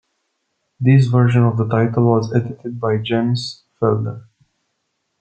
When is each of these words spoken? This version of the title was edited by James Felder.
This 0.79 1.05
version 1.05 1.43
of 1.43 1.57
the 1.57 1.67
title 1.67 2.05
was 2.05 2.33
edited 2.33 2.79
by 2.79 2.97
James 2.97 3.65
Felder. 3.79 4.23